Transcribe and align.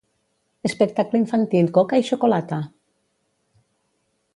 Espectacle 0.69 1.21
infantil 1.25 1.69
i 1.73 1.75
coca 1.77 2.01
i 2.05 2.09
xocolata. 2.09 2.61